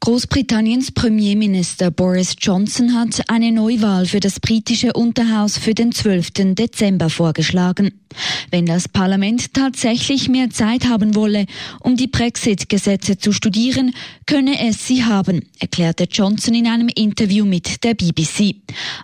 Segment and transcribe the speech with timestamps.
[0.00, 6.54] Großbritanniens Premierminister Boris Johnson hat eine Neuwahl für das britische Unterhaus für den 12.
[6.54, 7.92] Dezember vorgeschlagen.
[8.50, 11.46] Wenn das Parlament tatsächlich mehr Zeit haben wolle,
[11.80, 13.92] um die Brexit-Gesetze zu studieren,
[14.26, 18.56] könne es sie haben, erklärte Johnson in einem Interview mit der BBC.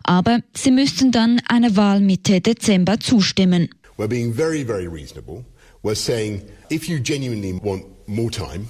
[0.04, 3.68] Aber sie müssten dann einer Wahl Mitte Dezember zustimmen.
[3.98, 5.44] We're being very, very reasonable.
[5.82, 8.68] We're saying if you genuinely want more time,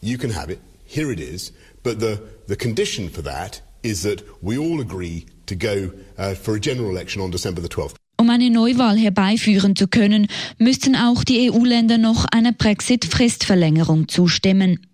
[0.00, 0.60] you can have it.
[0.92, 1.52] Here it is.
[1.82, 6.54] But the, the condition for that is that we all agree to go uh, for
[6.54, 7.94] a general election on December the 12th.
[8.18, 10.28] Um eine Neuwahl herbeiführen zu können,
[10.58, 14.86] müssten auch die EU-Länder noch einer Brexit-Fristverlängerung zustimmen.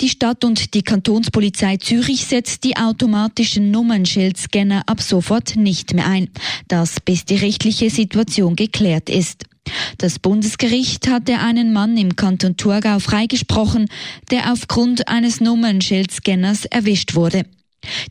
[0.00, 6.28] Die Stadt und die Kantonspolizei Zürich setzt die automatischen Nummernschildscanner ab sofort nicht mehr ein,
[6.66, 9.44] das bis die rechtliche Situation geklärt ist.
[9.98, 13.88] Das Bundesgericht hatte einen Mann im Kanton Thurgau freigesprochen,
[14.30, 17.44] der aufgrund eines Nummernschildscanners erwischt wurde.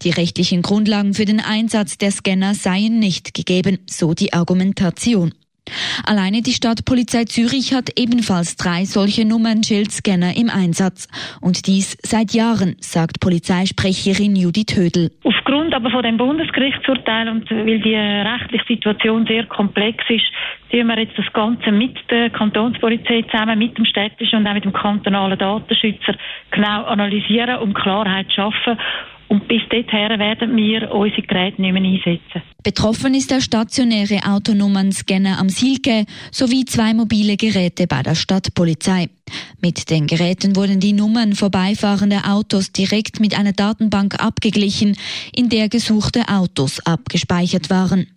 [0.03, 5.33] Die rechtlichen Grundlagen für den Einsatz der Scanner seien nicht gegeben, so die Argumentation.
[6.05, 11.07] Alleine die Stadtpolizei Zürich hat ebenfalls drei solche Nummernschildscanner im Einsatz.
[11.41, 15.11] Und dies seit Jahren, sagt Polizeisprecherin Judith Hödel.
[15.23, 20.25] Aufgrund aber von dem Bundesgerichtsurteil und weil die rechtliche Situation sehr komplex ist,
[20.71, 24.65] tun wir jetzt das Ganze mit der Kantonspolizei zusammen, mit dem städtischen und auch mit
[24.65, 26.15] dem kantonalen Datenschützer
[26.51, 28.77] genau analysieren, um Klarheit zu schaffen.
[29.29, 32.41] Und bis dahin werden wir unsere Geräte nicht mehr einsetzen.
[32.63, 39.09] Betroffen ist der stationäre Autonummern-Scanner am Silke sowie zwei mobile Geräte bei der Stadtpolizei.
[39.61, 44.95] Mit den Geräten wurden die Nummern vorbeifahrender Autos direkt mit einer Datenbank abgeglichen,
[45.35, 48.07] in der gesuchte Autos abgespeichert waren.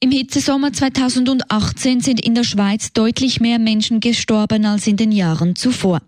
[0.00, 5.56] Im Hitzesommer 2018 sind in der Schweiz deutlich mehr Menschen gestorben als in den Jahren
[5.56, 6.00] zuvor.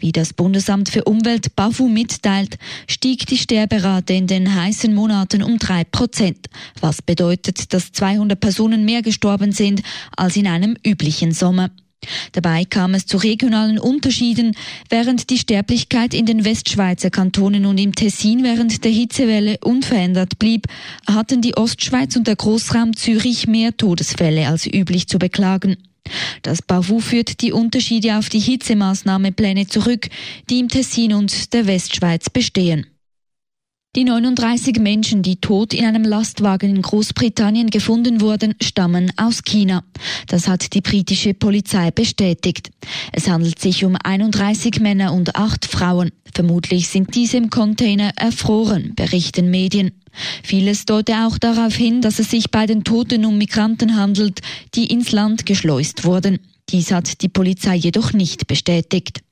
[0.00, 2.58] Wie das Bundesamt für Umwelt BAFU mitteilt,
[2.88, 6.48] stieg die Sterberate in den heißen Monaten um drei Prozent,
[6.80, 9.80] was bedeutet, dass 200 Personen mehr gestorben sind
[10.16, 11.70] als in einem üblichen Sommer.
[12.32, 14.56] Dabei kam es zu regionalen Unterschieden.
[14.88, 20.66] Während die Sterblichkeit in den Westschweizer Kantonen und im Tessin während der Hitzewelle unverändert blieb,
[21.06, 25.76] hatten die Ostschweiz und der Großraum Zürich mehr Todesfälle als üblich zu beklagen.
[26.42, 30.08] Das BAVU führt die Unterschiede auf die Hitzemaßnahmepläne zurück,
[30.48, 32.86] die im Tessin und der Westschweiz bestehen.
[33.96, 39.84] Die 39 Menschen, die tot in einem Lastwagen in Großbritannien gefunden wurden, stammen aus China.
[40.26, 42.70] Das hat die britische Polizei bestätigt.
[43.12, 46.10] Es handelt sich um 31 Männer und 8 Frauen.
[46.34, 49.92] Vermutlich sind diese im Container erfroren, berichten Medien.
[50.42, 54.42] Vieles deutet auch darauf hin, dass es sich bei den Toten um Migranten handelt,
[54.74, 56.40] die ins Land geschleust wurden.
[56.68, 59.22] Dies hat die Polizei jedoch nicht bestätigt.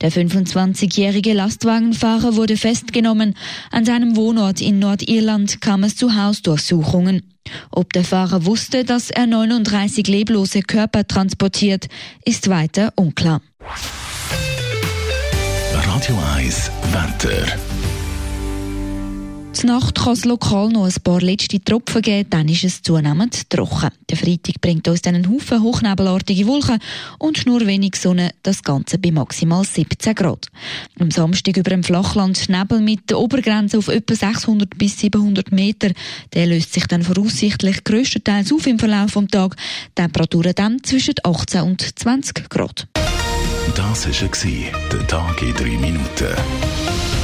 [0.00, 3.34] Der 25-jährige Lastwagenfahrer wurde festgenommen.
[3.70, 7.22] An seinem Wohnort in Nordirland kam es zu Hausdurchsuchungen.
[7.70, 11.88] Ob der Fahrer wusste, dass er 39 leblose Körper transportiert,
[12.24, 13.42] ist weiter unklar.
[15.72, 17.73] Radio 1, Wetter.
[19.64, 23.88] Nacht kann es lokal noch ein paar letzte Tropfen geben, dann ist es zunehmend trocken.
[24.10, 26.78] Der Freitag bringt uns dann einen Haufen hochnebelartige Wolken
[27.18, 30.48] und nur wenig Sonne, das Ganze bei maximal 17 Grad.
[30.98, 35.92] Am Samstag über dem Flachland Nebel mit der Obergrenze auf etwa 600 bis 700 Meter.
[36.34, 39.56] Der löst sich dann voraussichtlich grösstenteils auf im Verlauf des Tages.
[39.94, 42.86] Temperaturen dann zwischen 18 und 20 Grad.
[43.74, 47.23] Das war der Tag in drei Minuten.